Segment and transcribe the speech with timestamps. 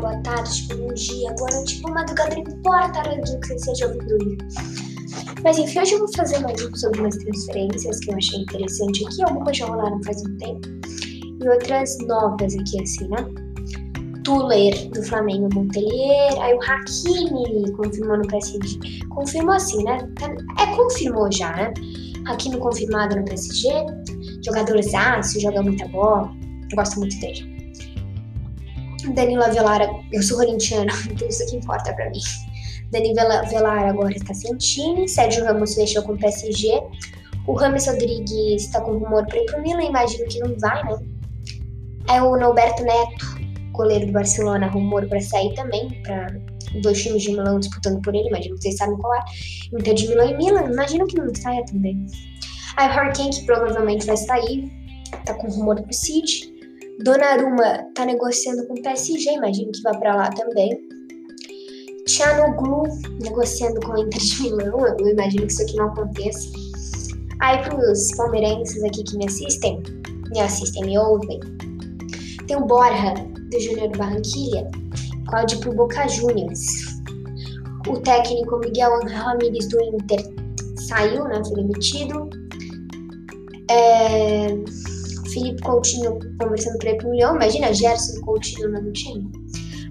[0.00, 4.38] boa tarde, bom dia, agora, tipo, madrugada, não importa a hora que você esteja ouvindo.
[5.44, 9.06] Mas enfim, hoje eu vou fazer mais um sobre umas transferências que eu achei interessante
[9.06, 9.22] aqui.
[9.22, 10.68] Algumas já rolaram faz um tempo.
[11.42, 13.26] E outras novas aqui, assim, né?
[14.24, 16.40] Tuller, do Flamengo Montpellier.
[16.40, 19.06] Aí o Hakimi confirmou no PSG.
[19.08, 19.98] Confirmou assim, né?
[20.58, 21.72] É, confirmou já, né?
[22.26, 23.68] Hakimi confirmado no PSG.
[24.44, 26.30] Jogador aço, joga muita bola.
[26.74, 27.59] Gosto muito dele.
[29.08, 32.20] Danilo Avelara, eu sou corintiana, então isso que importa pra mim.
[32.90, 35.08] Dani Velar agora está sem time.
[35.08, 36.80] Sérgio Ramos fechou com o PSG.
[37.46, 39.82] O Rames Rodrigues está com rumor para ir pro Milan.
[39.82, 40.98] Imagino que não vai, né?
[42.08, 43.40] É o Norberto Neto,
[43.72, 46.02] goleiro do Barcelona, rumor para sair também.
[46.02, 46.36] Para
[46.82, 48.28] dois times de Milão disputando por ele.
[48.28, 49.20] Imagino que vocês sabem qual é.
[49.72, 50.72] Inter de Milão e Milan.
[50.72, 52.06] Imagino que não saia também.
[52.76, 54.70] Aí o Hurricane, que provavelmente vai sair.
[55.24, 56.49] Tá com rumor pro City.
[57.02, 59.32] Donnarumma tá negociando com o PSG.
[59.32, 60.78] Imagino que vai para lá também.
[62.56, 62.82] Glu
[63.22, 66.50] negociando com o Inter de Milão, eu imagino que isso aqui não aconteça.
[67.40, 69.80] Aí pros palmeirenses aqui que me assistem,
[70.30, 71.40] me assistem, me ouvem,
[72.46, 74.68] tem o Borja, do Júnior Barranquilha,
[75.30, 76.60] pode ir pro Boca Juniors.
[77.88, 80.20] O técnico Miguel Ramírez do Inter
[80.88, 82.28] saiu, né, foi demitido.
[83.70, 84.48] É...
[85.32, 89.30] Felipe Coutinho conversando para ir pro Milhão, imagina Gerson Coutinho no time.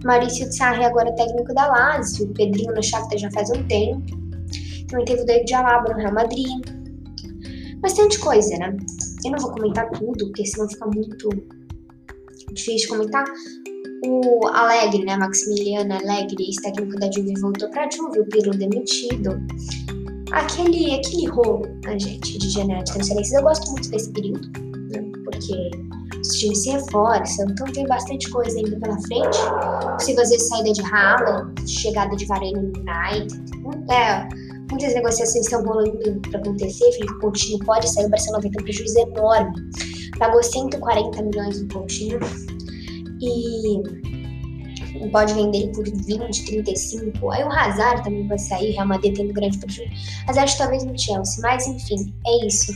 [0.04, 4.06] Maurício Sarri agora é técnico da Lazio, o Pedrinho no Shakhtar já faz um tempo.
[4.88, 6.48] Também teve o David Alaba no Real Madrid.
[7.82, 8.76] Bastante coisa, né?
[9.26, 11.30] Eu não vou comentar tudo, porque senão fica muito
[12.54, 13.26] difícil de comentar.
[14.06, 15.18] O Alegre, né?
[15.18, 19.32] Maximiliano Alegre, ex-técnico da Juve, voltou pra Juve, o Pirlo demitido.
[20.32, 23.38] Aquele, aquele rolo, né, gente, de janela de transferências.
[23.38, 24.69] Eu gosto muito desse período?
[25.40, 25.72] Porque
[26.20, 29.38] os times se reforçam, então tem bastante coisa ainda pela frente.
[29.94, 33.34] Possível vezes saída de Haaland, chegada de Varane no United.
[33.90, 34.28] É,
[34.70, 35.98] muitas negociações estão rolando
[36.30, 36.92] para acontecer.
[36.92, 39.54] Felipe Coutinho pode sair, o Barcelona vai ter um prejuízo enorme.
[40.18, 42.20] Pagou 140 milhões no Coutinho
[43.22, 43.82] e
[45.12, 47.32] pode vender por 20, 35.
[47.32, 49.92] Aí o Hazard também vai sair, Real Madrid tendo grande prejuízo.
[50.28, 52.74] Hazard talvez no Chelsea, mas enfim, é isso.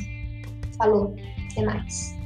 [0.78, 1.13] Falou,
[1.52, 2.22] até mais.